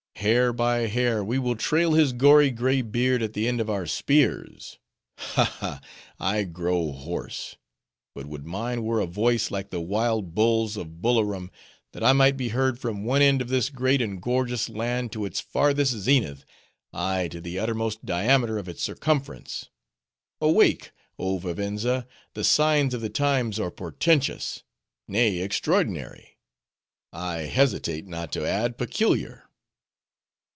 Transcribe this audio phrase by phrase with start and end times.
[0.17, 3.87] Hair by hair, we will trail his gory gray beard at the end of our
[3.87, 4.77] spears!
[5.17, 5.81] Ha, ha!
[6.19, 7.55] I grow hoarse;
[8.13, 11.49] but would mine were a voice like the wild bulls of Bullorom,
[11.91, 15.25] that I might be heard from one end of this great and gorgeous land to
[15.25, 16.45] its farthest zenith;
[16.93, 19.71] ay, to the uttermost diameter of its circumference.
[20.39, 20.91] Awake!
[21.17, 22.05] oh Vivenza.
[22.35, 24.61] The signs of the times are portentous;
[25.07, 26.37] nay, extraordinary;
[27.11, 29.47] I hesitate not to add, peculiar!